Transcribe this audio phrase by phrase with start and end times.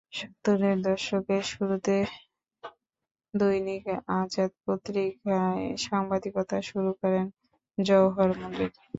[0.13, 1.95] সত্তরের দশকের শুরুতে
[3.33, 3.83] দৈনিক
[4.15, 7.25] আজাদ পত্রিকায় সাংবাদিকতা শুরু করেন
[7.77, 8.73] জওহর মল্লিক।